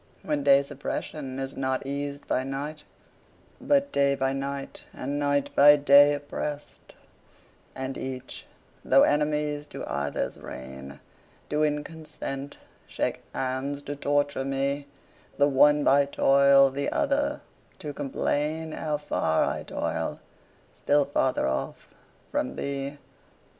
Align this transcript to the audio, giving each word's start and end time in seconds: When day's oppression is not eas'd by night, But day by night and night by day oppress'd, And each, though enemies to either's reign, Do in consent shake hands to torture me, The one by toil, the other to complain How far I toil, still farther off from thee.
When 0.23 0.41
day's 0.41 0.71
oppression 0.71 1.37
is 1.37 1.55
not 1.55 1.85
eas'd 1.85 2.25
by 2.27 2.41
night, 2.43 2.85
But 3.61 3.91
day 3.91 4.15
by 4.15 4.33
night 4.33 4.83
and 4.93 5.19
night 5.19 5.55
by 5.55 5.75
day 5.75 6.15
oppress'd, 6.15 6.95
And 7.75 7.95
each, 7.95 8.47
though 8.83 9.03
enemies 9.03 9.67
to 9.67 9.85
either's 9.85 10.39
reign, 10.39 10.99
Do 11.49 11.61
in 11.61 11.83
consent 11.83 12.57
shake 12.87 13.21
hands 13.35 13.83
to 13.83 13.95
torture 13.95 14.43
me, 14.43 14.87
The 15.37 15.47
one 15.47 15.83
by 15.83 16.05
toil, 16.05 16.71
the 16.71 16.89
other 16.91 17.41
to 17.77 17.93
complain 17.93 18.71
How 18.71 18.97
far 18.97 19.43
I 19.43 19.61
toil, 19.61 20.19
still 20.73 21.05
farther 21.05 21.45
off 21.47 21.93
from 22.31 22.55
thee. 22.55 22.97